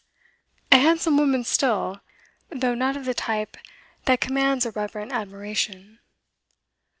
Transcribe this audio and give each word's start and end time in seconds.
A 0.71 0.79
handsome 0.79 1.15
woman 1.19 1.43
still, 1.43 2.01
though 2.49 2.73
not 2.73 2.97
of 2.97 3.05
the 3.05 3.13
type 3.13 3.55
that 4.05 4.19
commands 4.19 4.65
a 4.65 4.71
reverent 4.71 5.11
admiration. 5.11 5.99